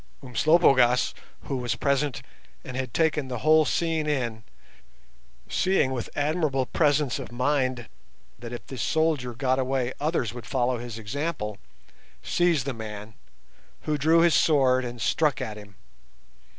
[0.23, 2.23] Umslopogaas, who was present
[2.63, 4.43] and had taken the whole scene in,
[5.47, 7.87] seeing with admirable presence of mind
[8.39, 11.59] that if this soldier got away others would follow his example,
[12.23, 13.13] seized the man,
[13.81, 15.75] who drew his sword and struck at him.